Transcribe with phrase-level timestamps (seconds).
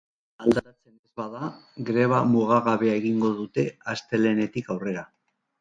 [0.03, 1.49] Egoera aldatzen ez bada,
[1.91, 5.07] greba mugagabea egingo dute astelehenetik aurrera.